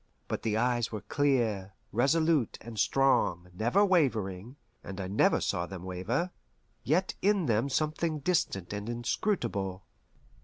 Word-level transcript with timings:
But 0.27 0.41
the 0.41 0.57
eyes 0.57 0.91
were 0.91 1.01
clear, 1.01 1.73
resolute, 1.91 2.57
and 2.59 2.79
strong, 2.79 3.49
never 3.53 3.85
wavering 3.85 4.55
and 4.83 4.99
I 4.99 5.07
never 5.07 5.39
saw 5.39 5.67
them 5.67 5.83
waver 5.83 6.31
yet 6.83 7.13
in 7.21 7.45
them 7.45 7.69
something 7.69 8.17
distant 8.17 8.73
and 8.73 8.89
inscrutable. 8.89 9.83